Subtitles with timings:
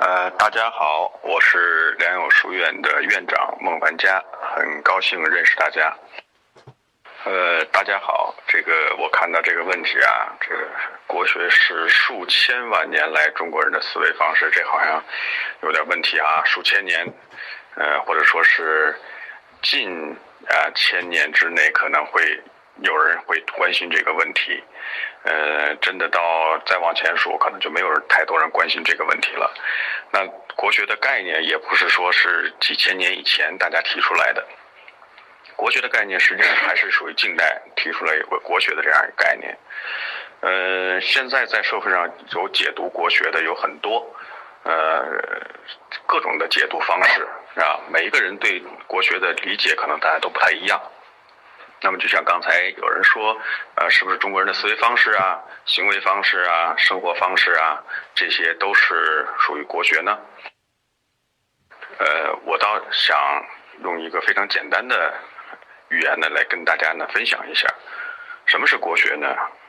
[0.00, 4.22] 呃，大家好，我是良友书院的院长孟凡佳，
[4.54, 5.92] 很高兴认识大家。
[7.24, 10.68] 呃，大家好，这个我看到这个问题啊，这个
[11.08, 15.02] 国学是数千万年来中国人的思维方式，这好像
[15.62, 17.04] 有点问题啊，数千年，
[17.74, 18.96] 呃，或者说是
[19.62, 22.40] 近啊千年之内可能会。
[22.82, 24.62] 有人会关心这个问题，
[25.24, 29.52] 呃，真的到再往前数，可能就没有太多人关心这个问题了。
[30.12, 30.24] 那
[30.54, 34.46] 国学的概念也不是说是几千年以前大家提出来的，
[35.56, 39.58] 国学的概念实际上还是属于近代提出来有个国学的这样一个概念。
[40.40, 44.06] 呃，现在在社会上有解读国学的有很多，
[44.62, 45.04] 呃，
[46.06, 47.26] 各种的解读方式
[47.60, 50.80] 啊，每一个人对国学的理解可能大家都不太一样。
[51.80, 53.40] 那么，就像刚才有人说，
[53.76, 57.82] 呃，是不是中国人的思维方式啊、行为方式啊、生活方式啊，
[58.16, 60.18] 这些都是属于国学呢？
[61.98, 63.16] 呃，我倒想
[63.84, 65.14] 用一个非常简单的
[65.90, 67.68] 语言呢，来跟大家呢分享一下，
[68.46, 69.28] 什么是国学呢？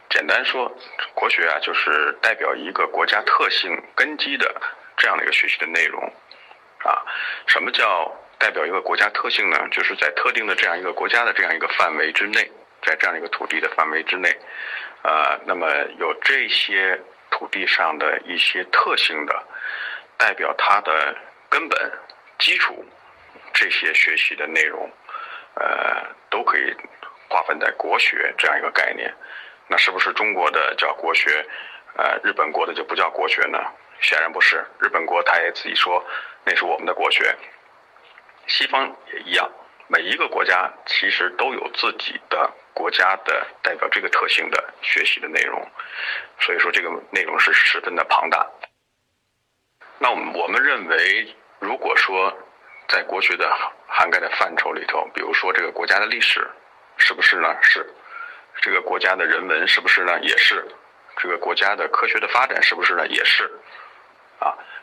[0.10, 0.76] 简单说，
[1.14, 4.62] 国学啊，就是代表一个国家特性根基的
[4.98, 6.02] 这样的一个学习的内容，
[6.84, 7.06] 啊，
[7.46, 8.12] 什么叫？
[8.40, 12.50] 代表一个国家特性呢，就是在特定的这样一个国家的这样一个范围之内，
[12.82, 14.30] 在这样一个土地的范围之内，
[15.04, 15.68] 呃，那么
[16.00, 16.98] 有这些
[17.30, 19.44] 土地上的一些特性的，
[20.18, 21.14] 代表它的
[21.50, 21.92] 根本
[22.38, 22.86] 基础，
[23.54, 24.90] 这些学习的内容，
[25.56, 26.74] 呃，都可以
[27.28, 29.14] 划分在国学这样一个概念。
[29.68, 31.46] 那是不是中国的叫国学，
[31.98, 33.60] 呃，日本国的就不叫国学呢？
[34.00, 36.02] 显然不是，日本国他也自己说
[36.46, 37.36] 那是我们的国学。
[38.50, 39.50] 西方也一样，
[39.88, 45.66] 每一个国家其实都有自己的国家的代表这个特性的学习的内容，
[46.40, 48.46] 所以说这个内容是十分的庞大。
[50.00, 52.36] 那我们我们认为，如果说
[52.88, 53.50] 在国学的
[53.88, 56.50] 涵盖的范畴里头，比如说这个国家的历史，
[56.98, 57.56] 是不是呢？
[57.62, 57.86] 是。
[58.62, 60.20] 这个国家的人文是不是呢？
[60.22, 60.66] 也是。
[61.18, 63.06] 这个国家的科学的发展是不是呢？
[63.08, 63.50] 也是。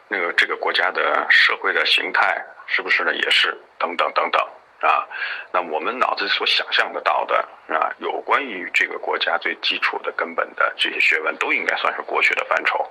[0.09, 2.45] 那个这个国家的社会的形态。
[2.69, 3.15] 是不是呢？
[3.15, 4.43] 也是等等等等
[4.81, 5.07] 啊。
[5.53, 7.37] 那我们脑子所想象得到的
[7.69, 12.85] 啊，有关于这个国家最基础的根本的这些学问，都应该算是国学的范畴。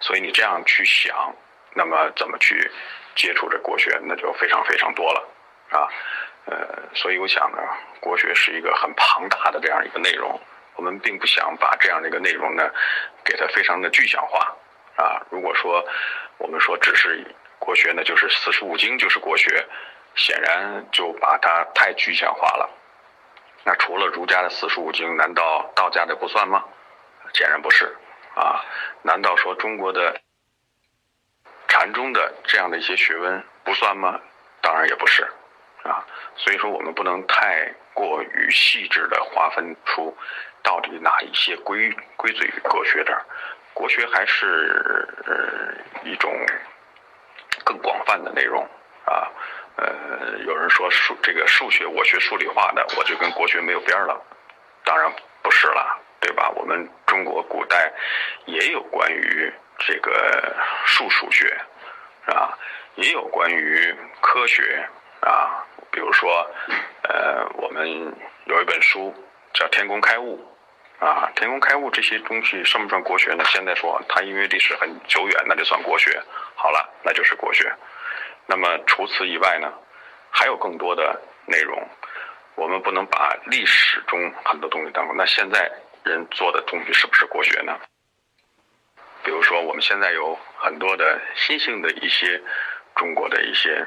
[0.00, 1.36] 所以你这样去想，
[1.74, 2.70] 那么怎么去
[3.14, 5.28] 接触这国学，那就非常非常多了
[5.68, 5.86] 啊。
[6.46, 6.56] 呃，
[6.94, 7.58] 所以我想呢，
[8.00, 10.40] 国学是一个很庞大的这样一个内容。
[10.76, 12.70] 我们并不想把这样的一个内容呢，
[13.22, 14.56] 给它非常的具象化
[14.96, 15.20] 啊。
[15.28, 15.86] 如果说
[16.40, 17.24] 我们说只是。
[17.62, 19.64] 国学呢，就是四书五经就是国学，
[20.14, 22.68] 显然就把它太具象化了。
[23.64, 26.64] 那除了儒家的四书五经，难道道家的不算吗？
[27.34, 27.94] 显然不是
[28.34, 28.64] 啊。
[29.02, 30.18] 难道说中国的
[31.68, 34.18] 禅宗的这样的一些学问不算吗？
[34.62, 35.22] 当然也不是
[35.82, 36.02] 啊。
[36.36, 40.16] 所以说，我们不能太过于细致的划分出
[40.62, 43.22] 到底哪一些归归罪于国学这儿。
[43.74, 45.08] 国学还是
[46.04, 46.30] 一种。
[47.62, 48.66] 更广泛的内容
[49.04, 49.30] 啊，
[49.76, 54.20] 呃，有人说数这个数学，我学数理化的，我就跟国学没有边儿了。
[54.82, 56.50] 当然不是了，对吧？
[56.56, 57.92] 我们中国古代
[58.46, 60.56] 也有关于这个
[60.86, 61.54] 数数学，
[62.26, 62.58] 啊，
[62.96, 64.84] 也有关于科学
[65.20, 65.64] 啊。
[65.92, 66.50] 比如说，
[67.02, 67.86] 呃，我们
[68.46, 69.14] 有一本书
[69.52, 70.38] 叫《天工开物》，
[71.00, 73.42] 啊，《天工开物》这些东西算不算国学呢？
[73.46, 76.22] 现在说它因为历史很久远，那就算国学。
[76.54, 77.72] 好了，那就是国学。
[78.44, 79.72] 那么除此以外呢，
[80.30, 81.82] 还有更多的内容。
[82.54, 85.72] 我们不能把历史中很多东西当中，那现在
[86.04, 87.74] 人做的东西是不是国学呢？
[89.24, 92.42] 比如说，我们现在有很多的新兴的一些
[92.94, 93.86] 中国的一些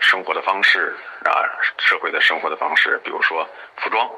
[0.00, 1.30] 生活的方式啊，
[1.78, 4.10] 社会的生活的方式，比如说服装。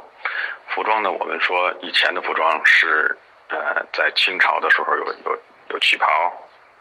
[0.74, 3.16] 服装呢，我们说以前的服装是
[3.48, 5.38] 呃，在清朝的时候有有
[5.70, 6.06] 有旗袍。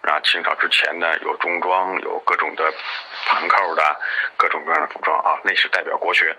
[0.04, 2.74] 啊，清朝之前呢，有中装，有各种的
[3.26, 4.00] 盘扣的，
[4.38, 6.34] 各种各样的服装啊，那是代表国学。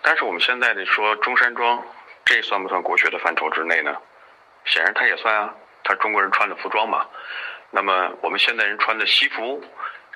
[0.00, 1.84] 但是我们现在的说中山装，
[2.24, 3.94] 这算不算国学的范畴之内呢？
[4.64, 7.06] 显然它也算啊，它中国人穿的服装嘛。
[7.70, 9.62] 那么我们现代人穿的西服，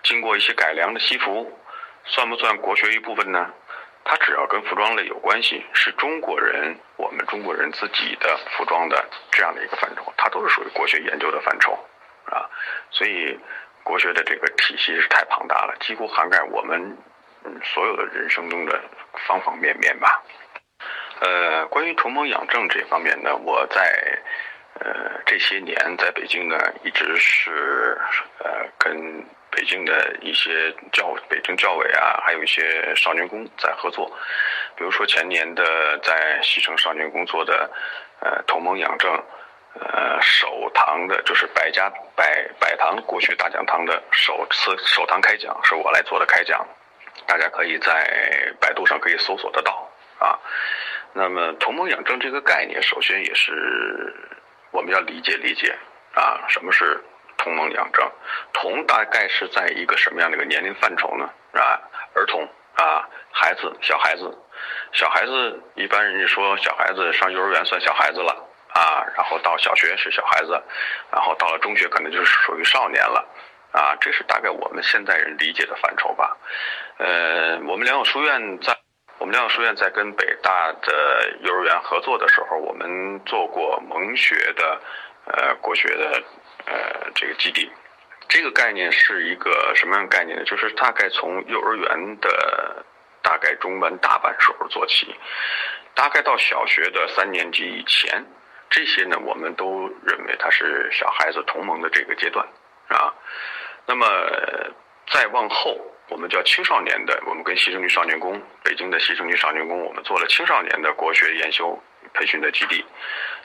[0.03, 1.53] 经过一些改良的西服，
[2.07, 3.53] 算不算国学一部分呢？
[4.09, 11.73] 它只要跟服装类有关系，是中国人，我们中国人自己的服装的这样的一个范畴，它都是属于国学研究的范畴。
[12.27, 12.49] 啊，
[12.93, 13.37] 所以
[13.83, 16.97] 国学的这个体系是太庞大了，几乎涵盖我们
[17.45, 18.81] 嗯所有的人生中的
[19.27, 20.23] 方方面面吧。
[21.21, 24.19] 呃，关于崇蒙养正这方面呢，我在
[24.79, 28.01] 呃这些年在北京呢，一直是
[28.39, 29.27] 呃跟。
[29.57, 34.07] 北京的一些教北京教委啊，还有一些少年宫在合作。
[34.77, 37.71] 比如说前年的在西城少年宫做的，
[38.21, 39.11] 呃，同盟养正，
[39.81, 46.63] 呃，首堂的就是百家百百堂国学大讲堂的首次首堂开讲，是我来做的开讲，
[47.27, 50.39] 大家可以在百度上可以搜索得到啊。
[51.15, 54.15] 那么同盟养正这个概念，首先也是
[54.71, 55.75] 我们要理解理解
[56.13, 57.03] 啊，什么是
[57.47, 58.11] 同盟养正？
[58.53, 61.31] 同大概是在一个什么样的一个年龄范畴呢？
[61.53, 61.79] 啊，
[62.13, 62.43] 儿童
[62.75, 64.37] 啊，孩子，小孩子。
[64.91, 68.33] 小孩子一般人家说小孩子上幼儿园算小孩子了
[68.75, 70.61] 啊，然后到小学是小孩子，
[71.13, 73.25] 然后到了中学可能就是属于少年了
[73.71, 76.37] 啊，这是大概我们现代人理解的范畴吧。
[76.99, 78.77] 呃，我们良友书院在
[79.19, 84.81] 我们良友书院在跟北大的幼儿园合作的时候，我们做过蒙学的
[85.27, 86.23] 呃国学的
[86.67, 87.71] 呃这个基地。
[88.29, 90.45] 这个概念是一个什么样的概念呢？
[90.45, 92.85] 就是大概从幼儿园的。
[93.23, 95.13] 大概中班大班时候做起，
[95.95, 98.25] 大概到小学的三年级以前，
[98.71, 102.47] 这些呢，我们都认为它是小孩子同盟的这个阶段
[102.87, 103.13] 啊。
[103.85, 104.07] 那么
[105.11, 105.77] 再往后，
[106.09, 111.77] 我们叫青少年的，我们跟西城区少年宫，北京的西城区少年宫，我们做了青少年的国学研修
[112.15, 112.85] 培训的基地。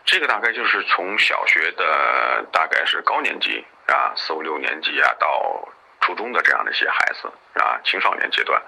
[0.05, 5.67] 这个大概就是从小学的大概是高年级啊，四五六年级啊，到
[6.01, 7.27] 初中的这样的一些孩子
[7.59, 8.61] 啊，青少年阶段。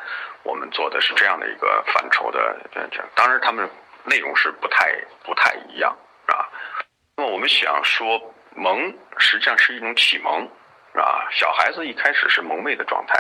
[0.44, 2.58] 我们做的是这样的一个范畴的，
[2.92, 3.70] 这当然他们
[4.04, 4.94] 内容是不太
[5.24, 5.96] 不太一样
[6.28, 6.50] 啊。
[7.16, 10.46] 那么我们想说，蒙实际上是一种启蒙
[10.96, 11.26] 啊。
[11.32, 13.18] 小孩子一开始是蒙昧的状态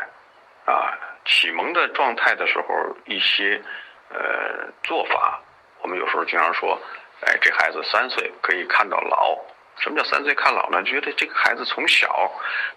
[0.65, 3.61] 啊，启蒙的状态的时候，一些
[4.09, 5.41] 呃做法，
[5.81, 6.79] 我们有时候经常说，
[7.25, 9.37] 哎，这孩子三岁可以看到老。
[9.79, 10.83] 什么叫三岁看老呢？
[10.83, 12.31] 觉得这个孩子从小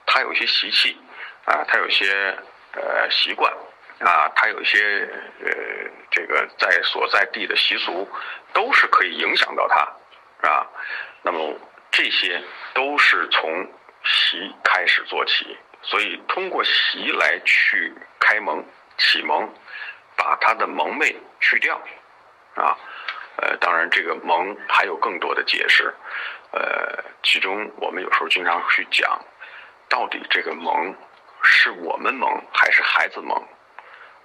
[0.07, 0.97] 他有一些习气
[1.45, 2.37] 啊，他有些
[2.73, 3.53] 呃习惯。
[3.99, 5.09] 啊，他有一些
[5.41, 5.51] 呃，
[6.11, 8.07] 这个在所在地的习俗，
[8.53, 10.67] 都是可以影响到他，啊，
[11.23, 11.59] 那么
[11.91, 12.43] 这些
[12.75, 13.67] 都是从
[14.05, 15.57] 习开始做起，
[15.87, 18.63] 所以通过习来去开蒙
[18.99, 19.49] 启蒙，
[20.17, 21.81] 把他的蒙昧去掉，
[22.57, 22.77] 啊，
[23.37, 25.95] 呃，当然这个蒙还有更多的解释，
[26.51, 29.25] 呃，其中我们有时候经常去讲，
[29.89, 30.93] 到底这个蒙
[31.43, 33.41] 是我们蒙还是孩子蒙？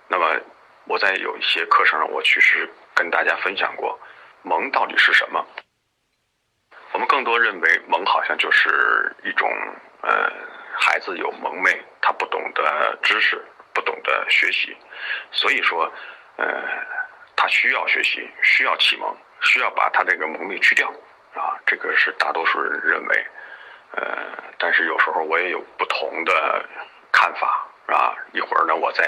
[0.08, 0.40] 那么，
[0.86, 4.00] 我在有一些课程上，我其实跟大家分享过，
[4.42, 5.46] 蒙到底是什么？
[6.94, 9.48] 我们更多认为蒙好像就是一种，
[10.02, 10.32] 呃，
[10.74, 14.76] 孩子有蒙昧，他不懂得知识，不懂得学习，
[15.32, 15.92] 所以说，
[16.38, 16.64] 呃，
[17.36, 20.88] 他需要学习，需要启蒙，需要把他这个蒙昧去掉，
[21.34, 23.28] 啊，这个是大多数人认为，
[23.94, 24.04] 呃，
[24.58, 26.66] 但是有时候我也有不同的
[27.12, 29.04] 看法，啊，一会儿呢，我再。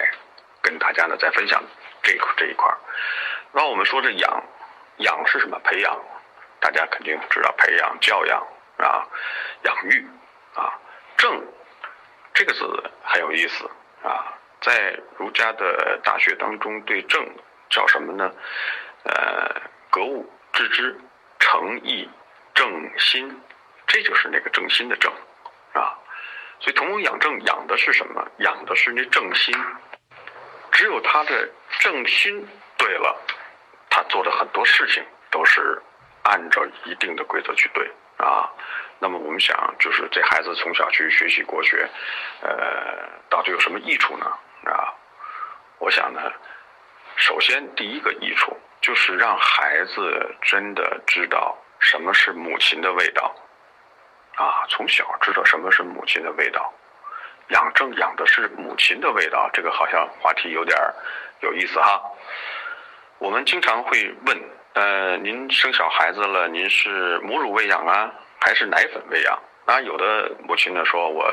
[0.66, 1.62] 跟大家呢再分享
[2.02, 2.78] 这这一块儿，
[3.52, 4.44] 那我们说这养，
[5.00, 5.60] 养是什么？
[5.60, 6.02] 培养，
[6.62, 8.42] 大家肯定知道培养、教养
[8.78, 9.06] 啊，
[9.64, 10.08] 养育
[10.56, 10.72] 啊。
[11.18, 11.46] 正
[12.34, 13.70] 这个字很有意思
[14.04, 17.26] 啊，在儒家的大学当中，对正
[17.70, 18.32] 叫什么呢？
[19.04, 21.00] 呃，格物致知、
[21.40, 22.10] 诚意、
[22.54, 23.42] 正心，
[23.88, 25.12] 这就是那个正心的正
[25.74, 25.98] 啊。
[26.60, 28.26] 所以，同盟养正养的是什么？
[28.38, 29.54] 养的是那正心。
[30.72, 33.16] 只有他的正心对了，
[33.90, 35.82] 他做的很多事情都是
[36.24, 38.50] 按照一定的规则去对啊。
[39.00, 41.90] 那么我们想，就是这孩子从小去学习国学，
[42.42, 42.50] 呃，
[43.30, 44.26] 到底有什么益处呢？
[44.66, 44.94] 啊，
[45.80, 46.32] 我想呢，
[47.16, 53.36] 首先第一个益处就是让孩子真的知道什么是母亲的味道，
[54.36, 56.74] 啊，从小知道什么是母亲的味道。
[57.50, 60.78] 养正养的是母亲的味道，这个好像话题有点
[61.42, 62.02] 有意思哈。
[63.18, 64.42] 我们经常会问，
[64.74, 68.12] 呃，您生小孩子了，您是母乳喂养啊，
[68.44, 69.40] 还是奶粉喂养？
[69.66, 71.32] 啊，有的母亲呢说，我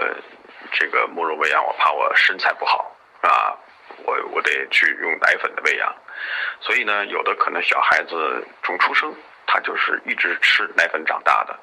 [0.71, 3.59] 这个母乳喂养，我怕我身材不好啊，
[4.05, 5.93] 我我得去用奶粉的喂养。
[6.61, 9.13] 所以呢，有的可能小孩子从出生
[9.45, 11.59] 他就是一直吃奶粉长大的，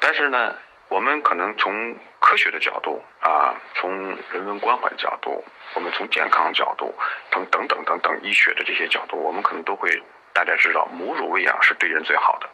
[0.00, 0.56] 但是呢。
[0.90, 6.92] 我们可能从科学的角度啊，从人文关怀角度，我们从健康角度
[7.30, 9.88] 等等等等等医学的这些角度，我们可能都会
[10.32, 12.49] 大家知道，母乳喂养是对人最好的。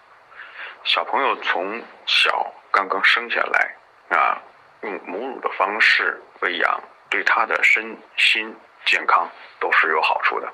[0.86, 3.76] 小朋友从小刚刚生下来
[4.16, 4.40] 啊，
[4.82, 9.28] 用母乳的方式喂养，对他的身心健康
[9.58, 10.48] 都是有好处的。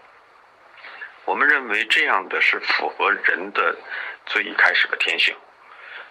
[1.26, 3.76] 我们认为这样的是符合人的
[4.24, 5.36] 最一开始的天性。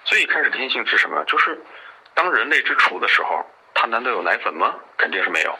[0.05, 1.23] 最一开始天性是什么？
[1.25, 1.59] 就是
[2.13, 4.75] 当人类之初的时候，他难道有奶粉吗？
[4.99, 5.57] 肯定是没有。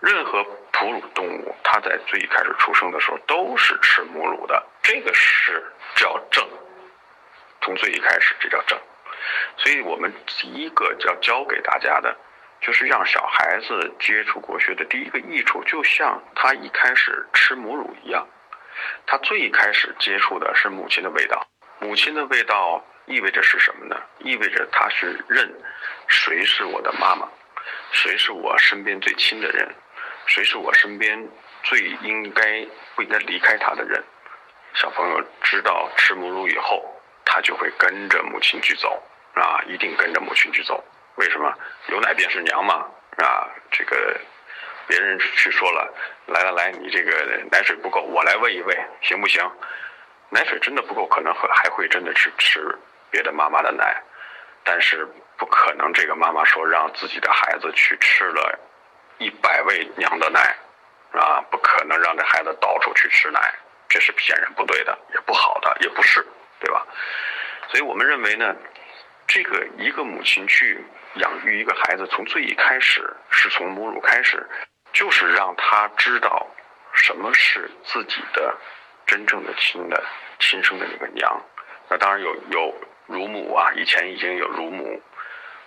[0.00, 6.46] 任何哺乳动物，它在最一开始出生的时候都是吃母乳的，这个是叫正。
[7.64, 8.78] 从最一开始，这叫正。
[9.56, 12.14] 所以我们第一个要教给大家的，
[12.60, 18.28] 就是让小孩子接触国学的第一个益处，就像他一开始吃母乳一样，
[19.06, 21.46] 他最开始接触的是母亲的味道。
[21.80, 23.98] 母亲的味道意味着是什么呢？
[24.18, 25.50] 意味着他是认
[26.06, 27.26] 谁是我的妈妈，
[27.92, 29.74] 谁是我身边最亲的人，
[30.26, 31.28] 谁是我身边
[31.62, 34.04] 最应该不应该离开他的人。
[34.74, 36.84] 小朋友知道吃母乳以后，
[37.24, 39.02] 他就会跟着母亲去走。
[39.34, 40.82] 啊，一定跟着母亲去走。
[41.16, 41.52] 为什么？
[41.88, 42.86] 有奶便是娘嘛。
[43.18, 44.20] 啊，这个
[44.86, 45.92] 别人去说了，
[46.26, 49.42] 来来来，你这个奶水不够，我来喂一喂，行不行？
[50.30, 52.76] 奶水真的不够，可能会还会真的去吃
[53.10, 54.02] 别的妈妈的奶，
[54.62, 55.04] 但是
[55.36, 58.58] 不可能这个妈妈说让自己的孩子去吃了
[59.18, 60.56] 一百位娘的奶，
[61.12, 63.54] 啊，不可能让这孩子到处去吃奶，
[63.88, 66.24] 这是骗人不对的，也不好的，也不是，
[66.64, 66.86] 对吧？
[67.68, 68.56] 所以我们认为呢。
[69.26, 70.78] 这个一个母亲去
[71.14, 74.46] 养育一个孩子，从最一开始是从母乳开始，
[74.92, 76.46] 就是让他知道
[76.92, 78.54] 什么是自己的
[79.06, 80.04] 真正的亲的
[80.38, 81.42] 亲生的那个娘。
[81.88, 82.74] 那当然有有
[83.06, 85.02] 乳母啊，以前已经有乳母。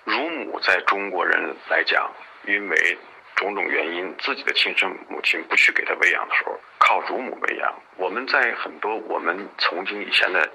[0.04, 2.10] 乳母在中国人来讲，
[2.46, 2.98] 因为
[3.36, 7.74] 种种原因，自己的亲生母亲不去给他喂养的时候，靠乳母喂养。
[7.98, 10.48] 我们在很多我们曾经以前的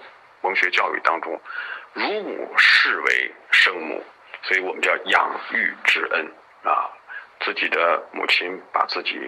[0.42, 1.40] 文学教育当中。
[1.94, 4.02] 乳母视为生母，
[4.42, 6.26] 所以我们叫养育之恩
[6.64, 6.88] 啊。
[7.40, 9.18] 自己的母亲把自己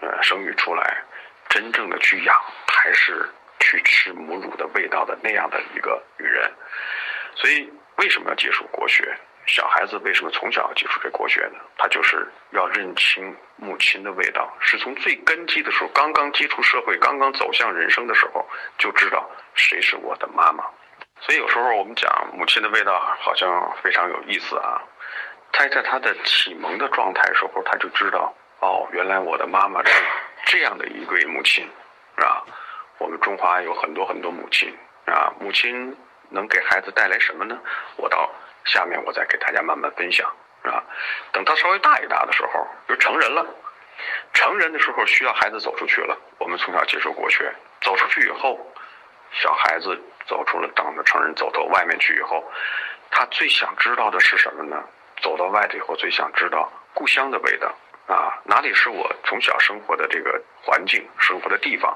[0.00, 1.02] 呃生育出来，
[1.48, 3.28] 真正的去养，还是
[3.58, 6.52] 去吃母乳的味道的那样的一个女人。
[7.34, 9.18] 所以为什么要接触国学？
[9.46, 11.58] 小孩子为什么从小接触这国学呢？
[11.76, 18.46] 他就是要认清母亲的味道，是从最根基的时候，刚刚接触社会，刚刚走向人生的时候，
[18.78, 20.64] 就知道谁是我的妈妈。
[21.20, 24.82] 所以有时候我们讲母亲的味道好像非常有意思啊。
[25.52, 30.02] 他在他的启蒙的状态时候，他就知道哦，原来我的妈妈是
[30.46, 31.64] 这样的一位母亲，
[32.16, 32.42] 啊，
[32.98, 34.74] 我们中华有很多很多母亲
[35.06, 35.32] 啊。
[35.38, 35.96] 母亲
[36.30, 37.56] 能给孩子带来什么呢？
[37.96, 38.28] 我到
[38.64, 40.28] 下面我再给大家慢慢分享
[40.62, 40.82] 啊。
[41.32, 43.46] 等他稍微大一大的时候，就成人了。
[44.32, 46.18] 成人的时候需要孩子走出去了。
[46.38, 48.58] 我们从小接受国学，走出去以后，
[49.32, 50.00] 小孩子。
[50.26, 52.42] 走出了，当着成人走到外面去以后，
[53.10, 54.82] 他最想知道的是什么呢？
[55.20, 57.68] 走到外头以后，最想知道故乡的味道
[58.06, 61.94] 啊，哪里是我从小生活的这个环境、生活的地方，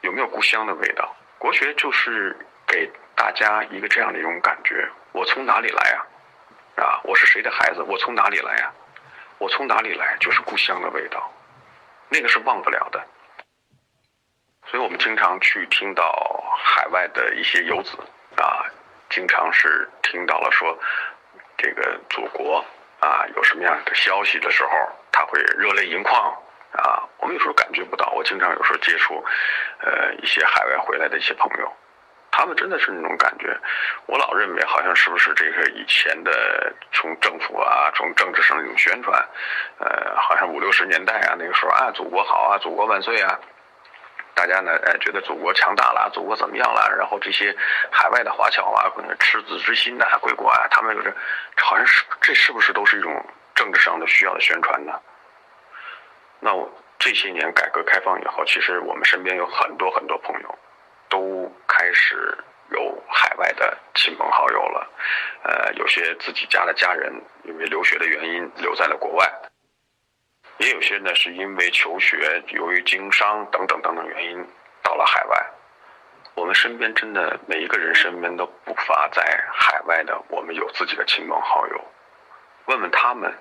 [0.00, 1.14] 有没有故乡的味道？
[1.38, 2.36] 国学就是
[2.66, 6.06] 给大家一个这样的一种感觉：我从哪里来啊？
[6.82, 7.80] 啊，我是谁的孩子？
[7.82, 8.74] 我从哪里来啊？
[9.38, 10.16] 我从哪里来？
[10.18, 11.32] 就是故乡的味道，
[12.08, 13.00] 那个是忘不了的。
[14.66, 17.96] 所以我们经常去听到海外的一些游子
[18.42, 18.66] 啊，
[19.08, 20.76] 经常是听到了说，
[21.56, 22.64] 这个祖国
[22.98, 24.70] 啊有什么样的消息的时候，
[25.12, 26.20] 他会热泪盈眶
[26.72, 27.08] 啊。
[27.18, 29.24] 我们有时候感觉不到，我经常有时候接触，
[29.78, 31.72] 呃，一些海外回来的一些朋友，
[32.36, 33.56] 他们真的是那种感觉。
[34.06, 39.24] 我老认为好像是不是这个以前的从政府啊，从政治上那种宣传，
[39.78, 43.38] 呃，好像五六十年代啊，那个时候啊，祖国好啊，祖国万岁啊。
[44.34, 46.92] 大家呢，呃，觉得祖国强大了，祖国怎么样了？
[46.98, 47.54] 然后这些
[47.92, 51.14] 海外的华侨啊，可能赤子之心呐，归国啊，他们有这，
[51.62, 53.24] 好像是这是不是都是一种
[53.54, 55.00] 政治上的需要的宣传呢？
[56.40, 60.58] 那我这些年改革开放以后，其实我们身边有很多很多朋友，
[61.08, 62.36] 都开始
[62.70, 64.90] 有海外的亲朋好友了，
[65.42, 67.12] 呃，有些自己家的家人
[67.44, 69.30] 因为留学的原因留在了国外。
[70.58, 74.46] 也有些呢，是因为求学，由于经商等等等等原因，
[74.82, 75.46] 到了海外。
[76.36, 81.84] 我们身边真的每一个人身边都不乏在海外的，我们有自己的亲朋好友。
[82.66, 83.32] 问问他们，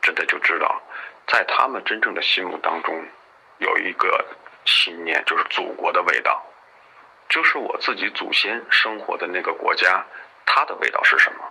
[0.00, 0.80] 真的就知道，
[1.26, 3.04] 在他们真正的心目当中，
[3.58, 4.24] 有一个
[4.64, 6.44] 信念，就是祖国的味道，
[7.28, 10.04] 就是我自己祖先生活的那个国家，
[10.46, 11.50] 它的味道是什么？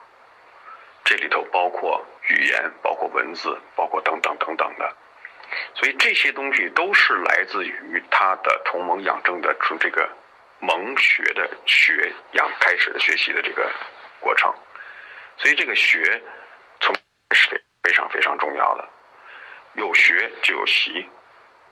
[1.03, 4.96] 这里头包括语言，包括文字，包括等等等等的，
[5.75, 10.10] 所以这些东西都是来自于他的同盟养正的从这个
[10.60, 13.70] 蒙学的学养开始的学习的这个
[14.22, 14.53] 过程，
[15.36, 16.24] 所以这个学
[16.80, 16.96] 从
[17.32, 18.88] 是非常非常重要的，
[19.74, 21.10] 有学就有习，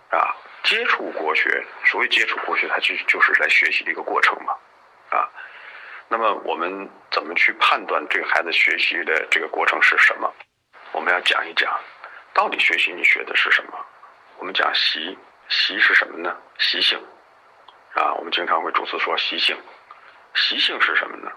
[0.09, 4.55] 啊，接触国学，所谓接触国学，它就就是来学习的一个过程嘛，
[5.09, 5.29] 啊。
[6.07, 10.33] 那么我们怎么去判断这个孩子学习的这个过程是什么？
[10.91, 11.79] 我们要讲一讲，
[12.33, 13.85] 到底学习你学的是什么？
[14.37, 16.35] 我们讲习，习是什么呢？
[16.57, 17.01] 习性
[17.93, 19.57] 啊，我们经常会主词说习性。
[20.33, 21.31] 习性是什么呢？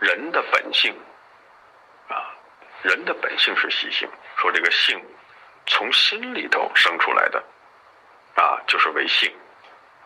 [0.00, 0.94] 人的本性
[2.08, 2.32] 啊，
[2.82, 4.08] 人的本性是习性。
[4.36, 5.02] 说这个性
[5.66, 7.42] 从心里头生出来的
[8.36, 9.30] 啊，就是为性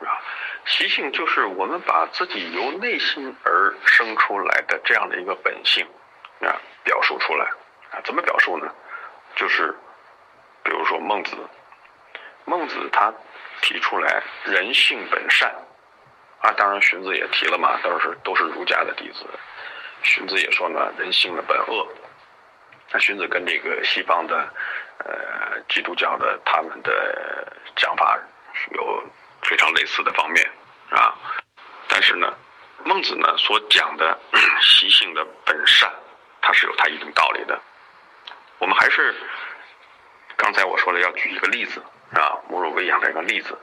[0.00, 0.18] 啊。
[0.64, 5.86] 习性就是我们把自己由内心而生出来的这样的一个本性
[6.40, 7.46] 啊，表述出来
[7.90, 8.00] 啊。
[8.04, 8.72] 怎么表述呢？
[9.36, 9.74] 就是
[10.62, 11.36] 比如说孟子，
[12.44, 13.12] 孟子他
[13.62, 15.54] 提出来人性本善。
[16.42, 19.26] 啊，当然荀子也提了嘛，都是都是儒家的弟子。
[20.02, 21.86] 荀子也说呢，人性的本恶。
[22.90, 24.48] 那荀子跟这个西方的
[25.04, 27.39] 呃基督教的他们的
[27.80, 28.18] 讲法
[28.72, 29.02] 有
[29.42, 30.50] 非常类似的方面
[30.90, 31.16] 啊。
[31.88, 32.32] 但是呢，
[32.84, 34.18] 孟子呢所讲的
[34.60, 35.90] 习性的本善，
[36.42, 37.58] 它是有它一定道理的。
[38.58, 39.14] 我们还是
[40.36, 41.82] 刚才我说了，要举一个例子
[42.12, 43.58] 啊，母乳喂养的一个例子。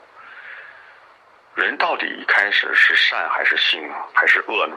[1.54, 4.76] 人到底一开始是善还是性还是恶呢？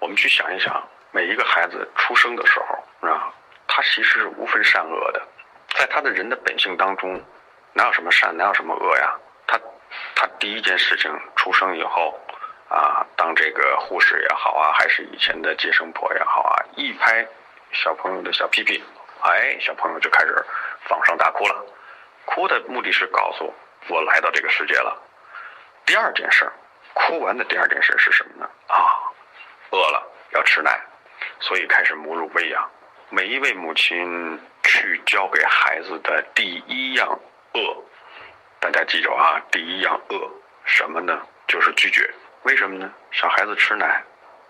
[0.00, 3.32] 我们去想一想，每一个孩子出生的时候啊，
[3.68, 5.28] 他其实是无分善恶的，
[5.74, 7.22] 在他的人的本性当中，
[7.72, 9.16] 哪有什么善，哪有什么恶呀？
[9.46, 9.58] 他
[10.14, 12.18] 他第一件事情出生以后
[12.68, 17.26] 啊，当这个护士也好啊，还是以前的接生婆也好啊，一拍
[17.72, 18.82] 小朋友的小屁屁，
[19.22, 20.44] 哎，小朋友就开始
[20.84, 21.64] 放声大哭了，
[22.24, 23.52] 哭的目的是告诉
[23.88, 24.96] 我来到这个世界了。
[25.84, 26.50] 第二件事，
[26.94, 28.50] 哭完的第二件事是什么呢？
[28.68, 28.76] 啊，
[29.70, 30.80] 饿了要吃奶，
[31.40, 32.70] 所以开始母乳喂养。
[33.08, 37.18] 每一位母亲去教给孩子的第一样
[37.54, 37.76] 饿，
[38.60, 40.30] 大家记住啊，第一样饿
[40.64, 41.20] 什么呢？
[41.46, 42.08] 就是拒绝。
[42.42, 42.92] 为什么呢？
[43.10, 44.02] 小孩子吃奶，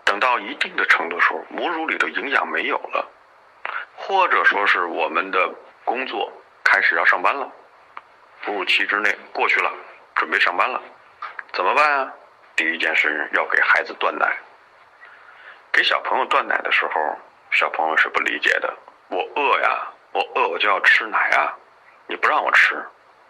[0.05, 3.09] 等到一定的程度时候，母乳里的营养没有了，
[3.95, 5.53] 或者说是我们的
[5.83, 6.31] 工作
[6.63, 7.51] 开始要上班了，
[8.43, 9.71] 哺乳期之内过去了，
[10.15, 10.81] 准备上班了。
[11.53, 12.13] 怎么办啊？
[12.55, 14.37] 第一件事要给孩子断奶。
[15.71, 17.17] 给小朋友断奶的时候，
[17.49, 18.73] 小朋友是不理解的。
[19.09, 21.57] 我饿呀，我饿，我就要吃奶啊！
[22.11, 22.75] 你不让我吃，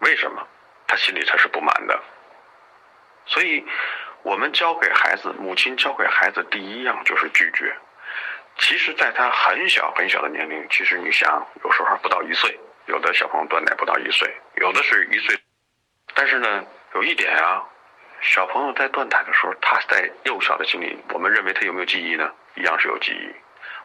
[0.00, 0.44] 为什么？
[0.88, 2.02] 他心里他是不满的。
[3.26, 3.64] 所以，
[4.24, 7.72] 我们教给孩子，母亲教给孩子第一样就是拒绝。
[8.58, 15.38] 其实，在他很小很小的年龄，其实你想，有时候不到一岁，有的小朋友断奶不到一岁，有的是一岁。
[16.12, 16.64] 但是呢，
[16.94, 17.62] 有一点啊。
[18.20, 22.28] 小朋友在断奶的时候，他在幼小的心里，我们认为他有没有记忆呢？
[22.56, 23.32] 一样是有记忆。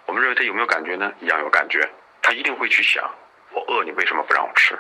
[0.08, 1.14] 我们认为他有没有感觉呢？
[1.22, 1.88] 一样有感觉。
[2.24, 3.10] 他一定会去想：
[3.58, 4.78] 我饿，你为什么不让我吃？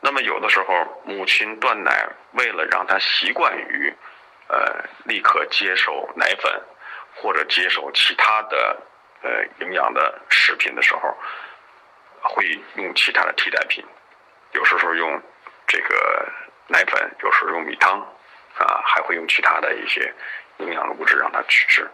[0.00, 3.92] 那么有的时候，母亲断奶，为了让他习惯于，
[4.46, 6.62] 呃，立刻接受奶粉，
[7.16, 8.80] 或者接受其他的，
[9.22, 11.16] 呃，营养的食品的时候，
[12.22, 12.44] 会
[12.76, 13.84] 用其他的替代品，
[14.52, 15.20] 有时候用
[15.66, 16.28] 这个。
[16.70, 17.98] 奶粉有时候用米汤，
[18.58, 20.12] 啊，还会用其他的一些
[20.58, 21.90] 营养的物质让他去吃。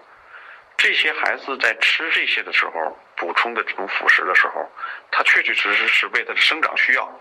[0.77, 4.71] 这些孩子在吃这些的时候，补充的这种辅食的时候，
[5.11, 7.21] 他确确实实是为他的生长需要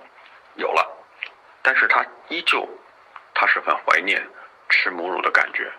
[0.55, 0.85] 有了，
[1.61, 2.67] 但是他依旧
[3.33, 4.21] 他是很怀念
[4.69, 5.71] 吃母乳的感觉，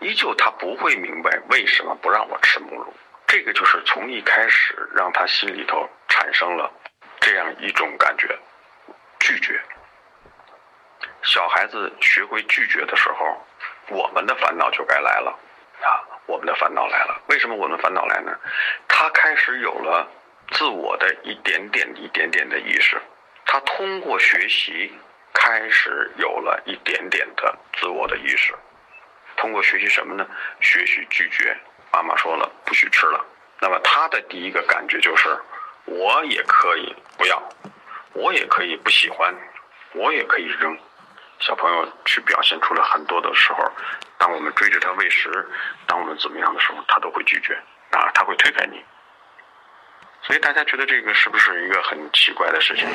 [0.00, 2.92] 依旧他不会明白为什么不让我吃母乳。
[3.26, 6.70] 这个就是从一开始让他心里头产生了
[7.20, 8.38] 这样一种感觉，
[9.20, 9.58] 拒绝。
[11.22, 13.46] 小孩子学会拒绝的时候，
[13.88, 15.30] 我们的烦恼就该来了，
[15.80, 17.22] 啊，我们的烦恼来了。
[17.28, 18.36] 为什么我们烦恼来呢？
[18.88, 20.08] 他开始有了
[20.52, 23.00] 自我的一点点、一点点的意识，
[23.46, 24.92] 他通过学习
[25.32, 28.54] 开始有了一点点的自我的意识。
[29.36, 30.26] 通过学习什么呢？
[30.60, 31.56] 学习拒绝。
[31.92, 33.22] 妈妈说了不许吃了，
[33.60, 35.28] 那么他的第一个感觉就是，
[35.84, 37.42] 我也可以不要，
[38.14, 39.34] 我也可以不喜欢，
[39.92, 40.78] 我也可以扔。
[41.44, 43.68] 小朋友去表现出了很多的时候，
[44.16, 45.28] 当我们追着他喂食，
[45.88, 47.52] 当我们怎么样的时候，他都会拒绝
[47.90, 48.80] 啊，他会推开你。
[50.22, 52.86] 所以大家觉得这个是不是一个很奇怪的事情？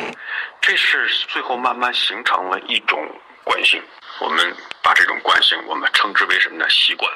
[0.62, 3.05] 这是最后慢慢形成了一种
[3.43, 3.83] 惯性。
[4.19, 6.69] 我们把这种惯性，我们称之为什么呢？
[6.69, 7.12] 习惯。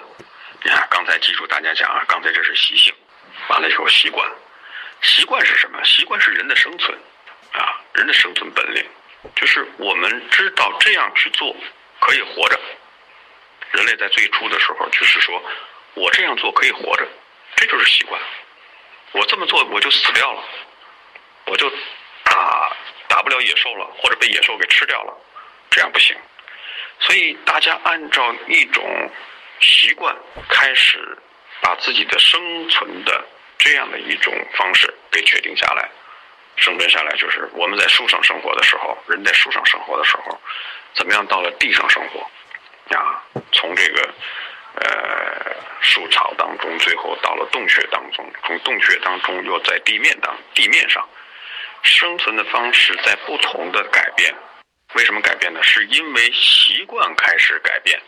[0.62, 2.94] 你看，刚才记住大家讲啊，刚才这是习性，
[3.48, 4.30] 完了以后习惯。
[5.02, 5.82] 习惯是什么？
[5.86, 6.96] 习惯是人的生存
[7.54, 8.86] 啊，人的生存本领。
[9.36, 11.56] 就是我们知道这样去做
[12.00, 12.60] 可以活着。
[13.72, 15.42] 人类在最初的时候就是说，
[15.94, 17.08] 我这样做可以活着，
[17.56, 18.22] 这就是习惯。
[19.14, 20.44] 我这么做我就死掉了，
[21.46, 21.70] 我就
[22.24, 22.76] 打
[23.08, 25.14] 打不了野兽了，或者被野兽给吃掉了，
[25.70, 26.16] 这样不行。
[27.00, 29.12] 所以大家按照一种
[29.60, 30.16] 习惯
[30.50, 31.18] 开始
[31.62, 33.26] 把自己的生存的
[33.58, 35.90] 这样的一种方式给确定下来，
[36.58, 40.40] 生存下来就是我们在树上生活的时候，人在树上生活的时候，
[40.94, 42.20] 怎么样到了地上生活，
[42.96, 44.14] 啊，从这个
[44.76, 51.08] 呃树草当中，最后到了洞穴当中，从洞穴当中又在地面当地面上，
[51.82, 54.34] 生存的方式在不同的改变，
[54.94, 55.64] 为什么改变呢？
[55.64, 58.00] 是因为习惯开始改变。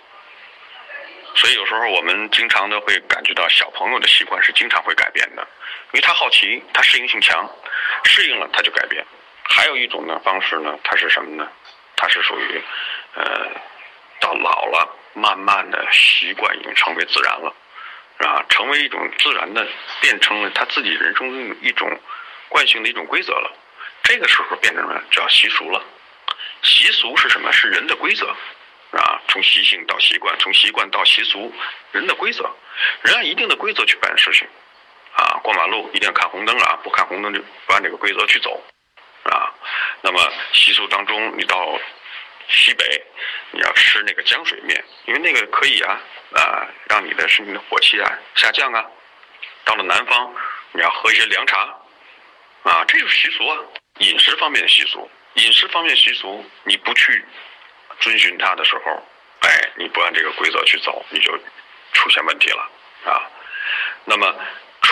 [1.35, 5.41] 所以有时候我们经常的会感觉到小朋友的习惯是经常会改变的，
[5.91, 7.49] 因为他好奇，他适应性强，
[8.03, 9.05] 适应了他就改变。
[9.43, 11.47] 还有一种呢方式呢，它是什么呢？
[11.95, 12.61] 它是属于，
[13.15, 13.49] 呃，
[14.19, 17.53] 到老了，慢慢的习惯已经成为自然了，
[18.19, 19.67] 啊，成为一种自然的，
[20.01, 21.99] 变成了他自己人生中一种
[22.49, 23.51] 惯性的一种规则了。
[24.03, 25.83] 这个时候变成了叫习俗了。
[26.61, 27.51] 习俗是什么？
[27.51, 28.35] 是人的规则。
[28.91, 31.51] 啊，从习性到习惯，从习惯到习俗，
[31.91, 32.47] 人的规则，
[33.01, 34.47] 人按一定的规则去办事情，
[35.15, 38.61] 啊，过马路一定要看红灯啊，不看红灯就不按这个规则去走，
[39.23, 39.53] 啊，
[40.01, 40.19] 那么
[40.53, 41.79] 习俗当中，你到
[42.49, 42.85] 西北，
[43.51, 45.99] 你要吃那个浆水面，因为那个可以啊，
[46.35, 48.85] 啊，让你的身体的火气啊下降啊，
[49.63, 50.33] 到了南方，
[50.71, 51.59] 你要喝一些凉茶，
[52.63, 53.57] 啊，这就是习俗啊，
[53.99, 57.25] 饮食方面的习俗，饮食方面习俗，你不去。
[57.99, 59.01] 遵循它的时候，
[59.41, 61.31] 哎，你不按这个规则去走，你就
[61.93, 62.69] 出现问题了
[63.05, 63.21] 啊。
[64.03, 64.35] 那么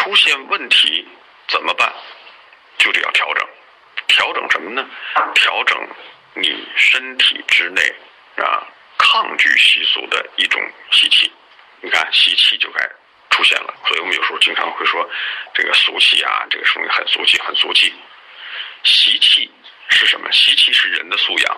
[0.01, 1.07] 出现问题
[1.47, 1.93] 怎么办？
[2.79, 3.47] 就得要调整，
[4.07, 4.83] 调整什么呢？
[5.35, 5.77] 调整
[6.33, 7.81] 你身体之内
[8.37, 8.65] 啊
[8.97, 10.59] 抗拒习俗的一种
[10.91, 11.31] 习气。
[11.81, 12.83] 你看习气就该
[13.29, 15.07] 出现了，所以我们有时候经常会说
[15.53, 17.93] 这个俗气啊，这个属于很俗气，很俗气。
[18.83, 19.51] 习气
[19.89, 20.31] 是什么？
[20.31, 21.57] 习气是人的素养。